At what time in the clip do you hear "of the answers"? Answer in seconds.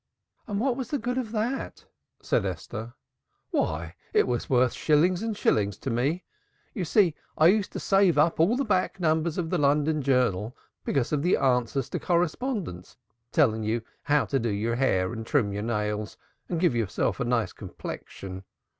11.13-11.87